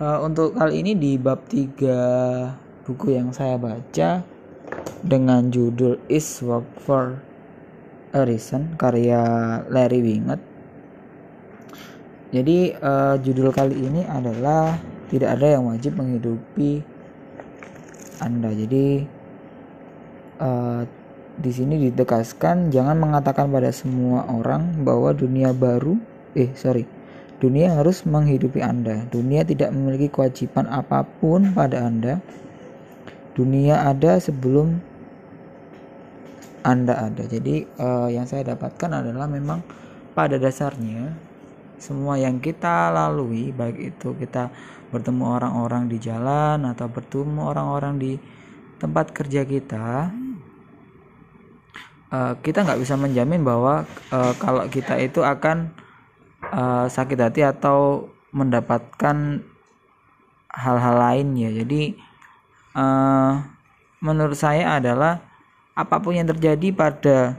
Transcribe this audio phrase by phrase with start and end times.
[0.00, 4.22] uh, untuk kali ini di bab 3 buku yang saya baca
[5.02, 7.20] dengan judul Is Work for
[8.12, 9.22] a Reason karya
[9.68, 10.40] Larry Winget.
[12.34, 14.76] Jadi uh, judul kali ini adalah
[15.06, 16.82] tidak ada yang wajib menghidupi
[18.18, 18.50] anda.
[18.50, 19.06] Jadi
[20.42, 20.82] uh,
[21.36, 26.00] di sini ditegaskan jangan mengatakan pada semua orang bahwa dunia baru
[26.32, 26.95] eh sorry
[27.38, 29.04] dunia harus menghidupi anda.
[29.12, 32.20] Dunia tidak memiliki kewajiban apa pun pada anda.
[33.36, 34.80] Dunia ada sebelum
[36.64, 37.22] anda ada.
[37.28, 39.60] Jadi uh, yang saya dapatkan adalah memang
[40.16, 41.12] pada dasarnya
[41.76, 44.48] semua yang kita lalui baik itu kita
[44.88, 48.12] bertemu orang-orang di jalan atau bertemu orang-orang di
[48.80, 50.08] tempat kerja kita
[52.12, 55.68] uh, kita nggak bisa menjamin bahwa uh, kalau kita itu akan
[56.52, 59.42] uh, sakit hati atau mendapatkan
[60.52, 61.96] hal-hal lainnya jadi
[62.76, 63.42] uh,
[64.04, 65.24] menurut saya adalah
[65.76, 67.36] apa pun yang terjadi pada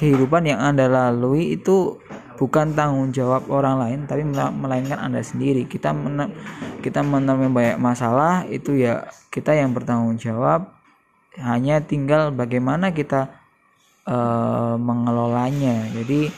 [0.00, 2.00] kehidupan yang anda lalui itu
[2.40, 5.68] bukan tanggung jawab orang lain tapi melainkan anda sendiri.
[5.68, 6.32] Kita men
[6.80, 10.72] kita menemui banyak masalah itu ya kita yang bertanggung jawab.
[11.36, 13.28] Hanya tinggal bagaimana kita
[14.08, 15.84] uh, mengelolanya.
[15.92, 16.32] Jadi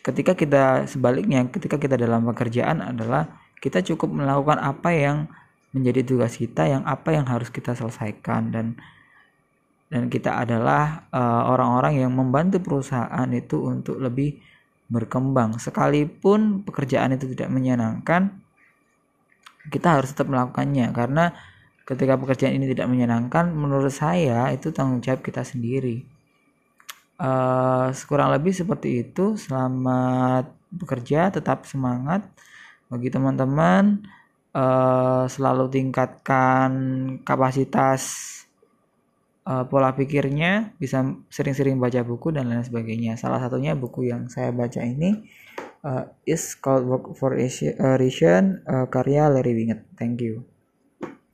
[0.00, 3.28] ketika kita sebaliknya ketika kita dalam pekerjaan adalah
[3.60, 5.28] kita cukup melakukan apa yang
[5.70, 8.50] menjadi tugas kita yang apa yang harus kita selesaikan.
[8.50, 8.66] Dan
[9.90, 14.38] dan kita adalah eh, orang-orang uh, yang membantu perusahaan itu untuk lebih
[14.90, 15.58] berkembang.
[15.58, 18.30] Sekalipun pekerjaan itu tidak menyenangkan
[19.68, 20.94] kita harus tetap melakukannya.
[20.94, 21.34] Karena
[21.84, 26.19] ketika pekerjaan ini tidak menyenangkan menurut saya itu tanggung jawab kita sendiri
[27.20, 29.36] uh, kurang lebih seperti itu.
[29.36, 32.24] Selamat bekerja tetap semangat.
[32.88, 34.02] Bagi teman-teman
[34.56, 36.70] uh, selalu tingkatkan
[37.22, 38.02] kapasitas
[39.44, 40.72] uh, pola pikirnya.
[40.80, 43.20] Bisa sering-sering baca buku dan lain sebagainya.
[43.20, 45.28] Salah satunya buku yang saya baca ini
[45.84, 50.49] uh, is called work for Asian uh, karya Larry Winget thank you